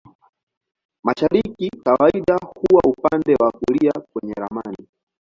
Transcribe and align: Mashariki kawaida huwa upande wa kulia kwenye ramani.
Mashariki 1.03 1.69
kawaida 1.83 2.37
huwa 2.41 2.81
upande 2.83 3.35
wa 3.43 3.51
kulia 3.51 3.91
kwenye 4.13 4.33
ramani. 4.33 4.87